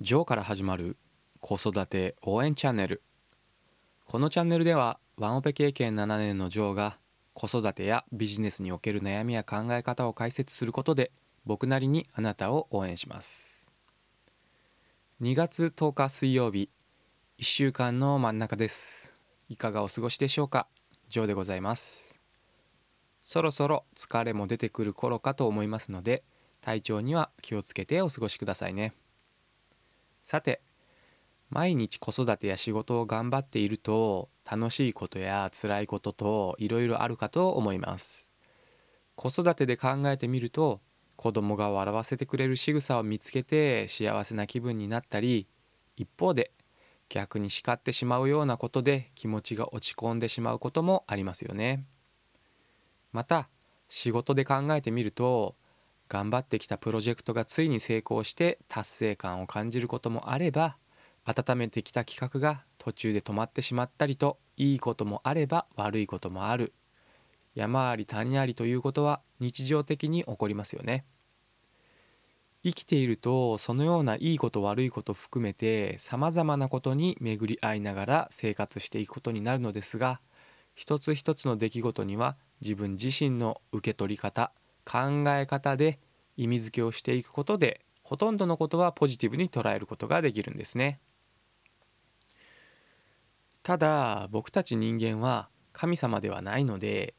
[0.00, 0.96] ジョーから始まる
[1.38, 3.00] 子育て応援チャンネル。
[4.06, 6.98] このチャンネルではワンオペ経験7年のジョーが
[7.32, 11.12] 子育てやビジネスにおける悩みや考え方を解説することで
[11.44, 13.70] 僕なりにあなたを応援します。
[15.22, 16.70] 2月10日水曜日
[17.38, 19.16] 1週間の真ん中です。
[19.48, 20.66] いかがお過ごしでしょうか？
[21.08, 22.20] ジョーでございます。
[23.20, 26.24] そろそろ疲れも出てくる頃かと思いますので
[26.60, 28.92] 体調には気をつけてお過ごしくださいね。
[30.24, 30.62] さて
[31.50, 38.30] 毎日子育てや仕事を頑張っていると楽しいことや辛いことといろいろあるかと思います。
[39.16, 40.80] 子育てで考えてみると
[41.16, 45.46] 子供が笑わせてくれる仕草を見つけて幸せな気分になったり
[45.96, 46.50] 一方で
[47.10, 51.84] 逆に叱ってしまうようなことで気持ちが落ち込んでしまうこともありますよね。
[53.12, 53.48] また
[53.90, 55.54] 仕事で考えてみると
[56.14, 60.76] 頑張ってきたプロジェクトがついに成功して達成感を感じることもあれば
[61.24, 66.72] 温めてきた企画が途中で止まってしまったりといいこともあれば悪いこともある。
[67.56, 71.04] 山あり谷ありということは日常的に起こりますよね。
[72.62, 80.20] 生きているとそのようないいこと悪いこと含めてさまざまなことに巡り合いながら生活していくことになるのですが
[80.76, 84.52] 一つ一つの出来事には自分自身の受け取り方
[84.84, 85.98] 考え方で
[86.36, 91.00] 意味付けをしていくことでほとんどのことはポジティブに捉えることができるんですね。
[93.62, 97.14] ただ僕たち人間は神様ではないので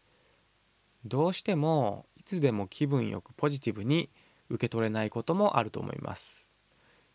[1.03, 4.11] どうしてもいつでも気分よくポジティブに
[4.49, 6.51] 受け取れないこともあると思います。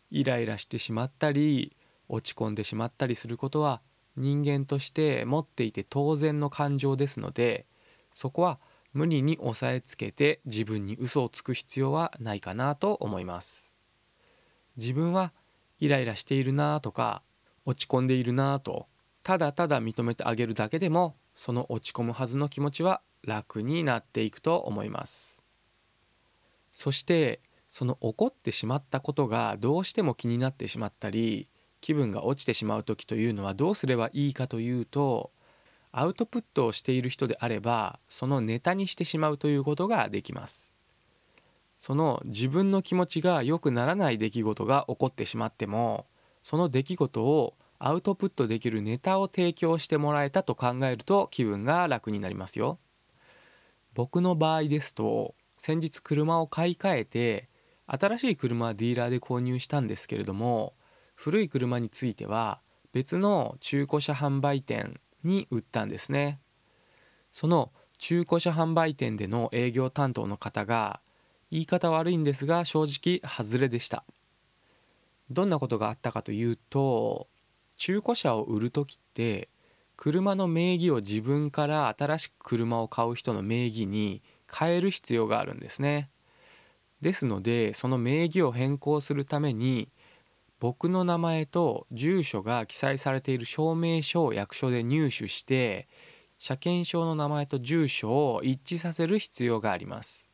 [0.09, 1.75] イライラしてしまったり
[2.09, 3.81] 落ち込んでしまったりすることは
[4.17, 7.65] 人間として持っていて当然の感情ですので
[8.11, 8.59] そこは
[8.93, 13.75] 無理に押さえつけて自分に嘘をつく必要はないかなと思います。
[14.77, 15.33] 自分は
[15.79, 17.21] イライラしているなとか
[17.65, 18.87] 落ち込んでいるなと
[19.23, 25.43] ただただ認めてあげるだけでもその落ち込むはずの気持ちは楽になっていくと思います。
[26.73, 31.47] そしてその起こってしまったことがどうしても気になってしまったり
[31.79, 35.31] 気分が落ちてしまう時というのはどうすればいいかというと
[35.91, 40.73] アウトプットをしている人であればそのネタにしてしまうということができます。
[41.79, 46.05] その自分の気持ちが良くならない出来事が起こってしまっても
[46.43, 52.77] その出来事をアウトプットできるネタを提供してもらえたと考えると気分が楽になりますよ。
[53.95, 57.49] 僕の場合ですと先日車を買い替えて
[57.87, 60.73] 新しい車はディーラーで購入したんですけれども
[61.15, 62.61] 古い車については
[62.93, 66.39] 別の中古車販売店に売ったんですね。
[67.31, 71.01] その中古車販売店での営業担当の方が
[71.51, 74.03] 言い方悪いんですが正直外れでした。
[75.29, 77.27] どんなことがあったかというと
[77.77, 79.49] 中古車を売る時って
[79.95, 84.21] 車の名義を自分から新しく車を買う人の名義に
[84.51, 86.09] 変える必要があるんですね。
[87.01, 89.89] ですのでその名義を変更するために
[90.61, 95.87] 僕の名前と住所が記載されている証明書を役所で入手して
[96.37, 100.29] 車検証の名前と住所を一致させる必要があります。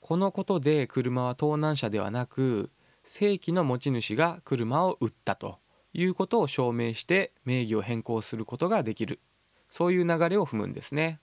[0.00, 2.70] このことで車は盗難車ではなく
[3.04, 5.58] 正規の持ち主が車を売ったと
[5.92, 9.20] いうことを証明して名義を変更することができる。
[9.68, 11.20] そういう流れを踏むんですね。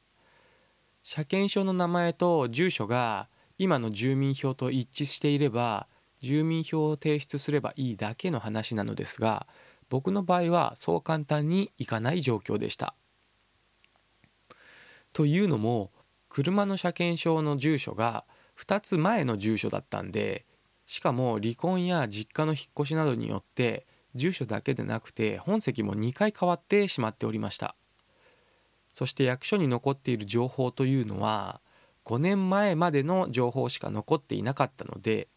[1.01, 5.87] 車検証の名前と住所が今の住民票と一致していれば
[6.19, 9.47] 住民票を提出すればいいだけの話なのですが
[9.89, 12.93] 僕の場合はそう簡単にいかない状況でした。
[15.13, 15.91] というのも
[16.29, 18.25] 車の車検証の住所が
[18.59, 20.45] 2つ前の住所だったんで
[20.85, 27.75] しかも離婚や実家の引っ越しなどによって住所だけでなくて本籍も2回変わってしまっておりました
[28.93, 31.61] そして役所に残っている情報というのは
[32.05, 35.27] 5年前までの情報しか残っていなかったので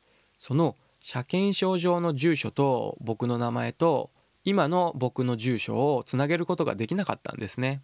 [0.41, 4.11] その車検証上の住所と僕の名前と
[4.45, 7.83] 今の僕の住所をつなげることができなかったんですね。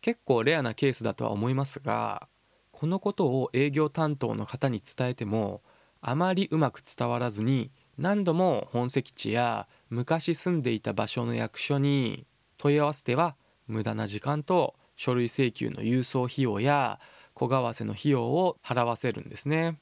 [0.00, 2.28] 結構レアなケースだとは思いますが
[2.72, 5.62] このことを営業担当の方に伝えても
[6.00, 12.26] あまりうまく伝わらずに何度も本籍地や昔住んでいた場所の役所に
[12.58, 13.36] 問い合わせては
[13.66, 17.00] 無駄な時間と書類請求の郵送費用や
[17.34, 19.78] 小為替の費用を払わせるんですね。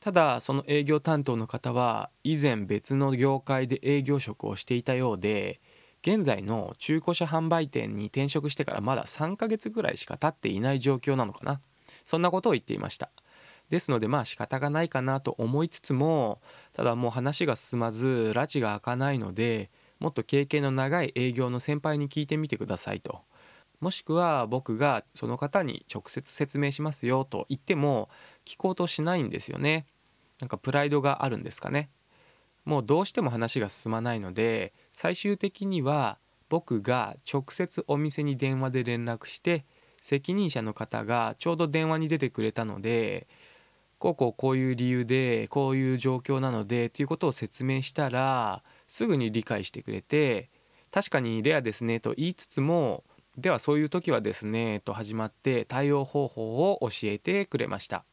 [0.00, 5.60] ただその営業担当の方は以前別の業界で営業職をしていたようで
[6.02, 11.60] 現在の中古車販売店に転職してからまだ3ヶ月ぐらいしか経っていない状況なのかな。
[12.06, 13.10] そんなことを言っていました。
[13.68, 16.40] ですのでまあ仕方がないかなと思いつつも
[16.72, 23.20] ただもう話が進まず拉致が開かないのでもっと経験の長い営業の先輩に聞いてみてくださいと。
[23.80, 28.10] もしくは僕がその方に直接説明しますよと言っても
[28.44, 29.86] 聞こうとしないんですよね。
[30.40, 31.90] なんかプライドがあるんですかね。
[32.64, 36.18] もうどうしても話が進まないので最終的には
[36.48, 39.64] 僕が直接お店に電話で連絡して
[40.00, 43.28] 責任者の方がちょうど電話に出てくれたので
[43.98, 50.50] こうこうこういう理由でこういう状況なのでということを説明したらすぐに理解してくれて
[50.90, 53.04] 確かにレアですねと言いつつも
[53.36, 58.04] ではそういう時はですねと始まって対応方法を教えてくれました。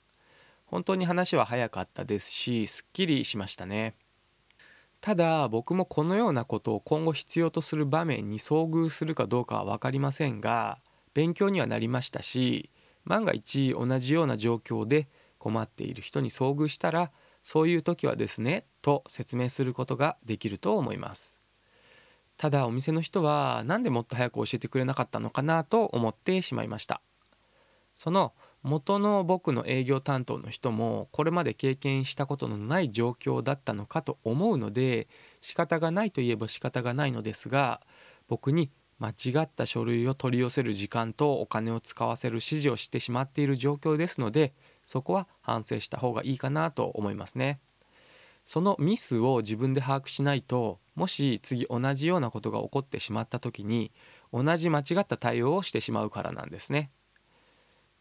[0.66, 3.96] 本当に話は早かったですしすっきりしましたね。
[5.02, 10.80] ただ僕もこのようなことを今後必要とする場面に遭遇するかどうかは分かりませんが
[11.14, 12.72] 勉強にはなりましたし
[13.06, 17.12] 万が一同じような状況で困っている人に遭遇したら
[17.44, 21.37] そういう時はですねと説明することができると思います。
[22.38, 27.02] ただお店の人は何でもっと早く教えてくれなかったのかなと思ってしまいました
[27.96, 35.08] その元の僕の営業担当の人もこれまで経験したことのない状況だったのかと思うので
[35.42, 37.82] 仕方がないといえば仕方がないのですが
[38.28, 38.70] 僕に
[39.00, 44.54] 間違った書類を取り寄せる時間とお金を使わせる指示をしてしまっている状況ですので
[44.86, 47.60] そこは反省した方がいいかなと思いますね。
[48.46, 53.92] そのミスを自分で把握しないともし次同じようなことが起こってしまった時に
[54.34, 56.90] 同じ間違った対応をしてしまうからなんですね。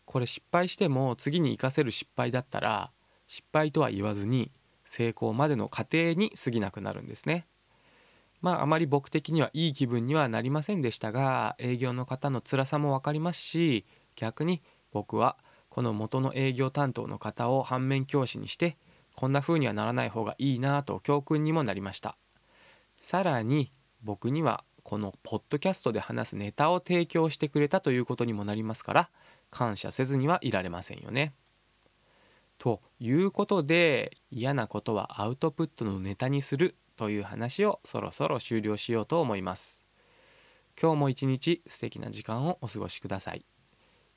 [0.06, 2.90] これ失敗しても次に活かせる失敗だったら
[3.26, 4.50] 失敗とは言わずに
[4.86, 7.46] 成功までの過程に過ぎなくなるんですね。
[8.40, 13.84] まああまり僕的にはいい気分にはなりませんでしたが営業の方の辛さも分かりますし
[14.14, 15.36] 逆に僕は
[15.68, 18.78] この元の営業担当の方を反面教師にして
[19.14, 22.16] こんな風にはならない方がいいなと教訓にもなりました
[22.96, 23.72] さらに
[24.02, 29.10] 僕にはこのポッドキャストで話すネタを提供してくれたということにもなりますから
[29.50, 31.34] 感謝せずにはいられませんよね。
[32.58, 39.84] ということで嫌なことはアウトプットのネタにするという話をそろそろ終了しようと思います。
[40.80, 43.44] 今日も一日素敵な時間をお過ごしください。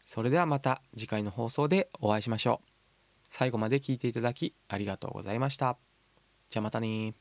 [0.01, 2.69] それではまた次回の放送でお会いしましょう。
[3.27, 5.77] 最後まで聞いていただきありがとうございました。
[6.49, 7.13] じゃあまたね